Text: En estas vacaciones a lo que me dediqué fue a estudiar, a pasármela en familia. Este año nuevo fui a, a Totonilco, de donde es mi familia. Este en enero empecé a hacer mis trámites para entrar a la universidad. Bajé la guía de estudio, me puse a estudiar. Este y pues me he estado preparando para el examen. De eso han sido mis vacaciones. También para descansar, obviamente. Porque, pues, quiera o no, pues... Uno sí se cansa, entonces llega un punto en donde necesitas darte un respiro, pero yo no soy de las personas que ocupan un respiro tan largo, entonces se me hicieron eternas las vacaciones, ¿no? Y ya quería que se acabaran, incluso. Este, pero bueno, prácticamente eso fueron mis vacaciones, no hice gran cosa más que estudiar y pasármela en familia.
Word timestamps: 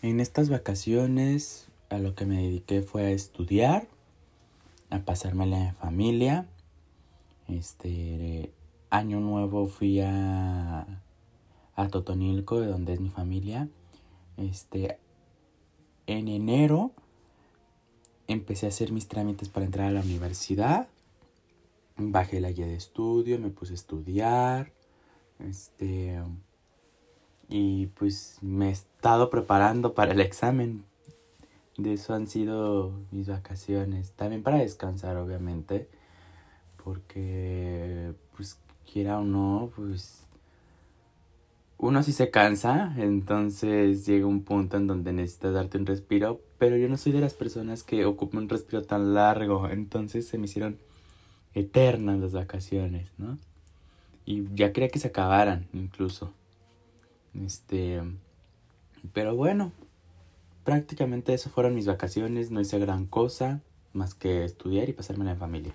En 0.00 0.20
estas 0.20 0.48
vacaciones 0.48 1.66
a 1.88 1.98
lo 1.98 2.14
que 2.14 2.24
me 2.24 2.36
dediqué 2.36 2.82
fue 2.82 3.06
a 3.06 3.10
estudiar, 3.10 3.88
a 4.90 5.00
pasármela 5.00 5.68
en 5.68 5.74
familia. 5.74 6.46
Este 7.48 8.52
año 8.90 9.18
nuevo 9.18 9.66
fui 9.66 10.00
a, 10.00 10.86
a 11.74 11.88
Totonilco, 11.88 12.60
de 12.60 12.68
donde 12.68 12.92
es 12.92 13.00
mi 13.00 13.10
familia. 13.10 13.68
Este 14.36 14.98
en 16.06 16.28
enero 16.28 16.92
empecé 18.28 18.66
a 18.66 18.68
hacer 18.68 18.92
mis 18.92 19.08
trámites 19.08 19.48
para 19.48 19.66
entrar 19.66 19.88
a 19.88 19.92
la 19.92 20.00
universidad. 20.02 20.86
Bajé 21.96 22.40
la 22.40 22.52
guía 22.52 22.68
de 22.68 22.76
estudio, 22.76 23.40
me 23.40 23.50
puse 23.50 23.72
a 23.72 23.74
estudiar. 23.74 24.72
Este 25.40 26.20
y 27.48 27.86
pues 27.86 28.38
me 28.42 28.68
he 28.68 28.72
estado 28.72 29.30
preparando 29.30 29.94
para 29.94 30.12
el 30.12 30.20
examen. 30.20 30.84
De 31.76 31.94
eso 31.94 32.14
han 32.14 32.26
sido 32.26 32.92
mis 33.10 33.28
vacaciones. 33.28 34.12
También 34.12 34.42
para 34.42 34.58
descansar, 34.58 35.16
obviamente. 35.16 35.88
Porque, 36.84 38.12
pues, 38.36 38.58
quiera 38.90 39.18
o 39.18 39.24
no, 39.24 39.70
pues... 39.74 40.24
Uno 41.80 42.02
sí 42.02 42.12
se 42.12 42.30
cansa, 42.30 42.92
entonces 42.96 44.04
llega 44.04 44.26
un 44.26 44.42
punto 44.42 44.76
en 44.76 44.88
donde 44.88 45.12
necesitas 45.12 45.54
darte 45.54 45.78
un 45.78 45.86
respiro, 45.86 46.40
pero 46.58 46.76
yo 46.76 46.88
no 46.88 46.96
soy 46.96 47.12
de 47.12 47.20
las 47.20 47.34
personas 47.34 47.84
que 47.84 48.04
ocupan 48.04 48.42
un 48.42 48.48
respiro 48.48 48.82
tan 48.82 49.14
largo, 49.14 49.68
entonces 49.68 50.26
se 50.26 50.38
me 50.38 50.46
hicieron 50.46 50.76
eternas 51.54 52.18
las 52.18 52.32
vacaciones, 52.32 53.12
¿no? 53.16 53.38
Y 54.26 54.52
ya 54.56 54.72
quería 54.72 54.88
que 54.88 54.98
se 54.98 55.06
acabaran, 55.06 55.68
incluso. 55.72 56.32
Este, 57.44 58.02
pero 59.12 59.34
bueno, 59.36 59.72
prácticamente 60.64 61.34
eso 61.34 61.50
fueron 61.50 61.74
mis 61.74 61.86
vacaciones, 61.86 62.50
no 62.50 62.60
hice 62.60 62.78
gran 62.78 63.06
cosa 63.06 63.60
más 63.92 64.14
que 64.14 64.44
estudiar 64.44 64.88
y 64.88 64.92
pasármela 64.92 65.32
en 65.32 65.38
familia. 65.38 65.74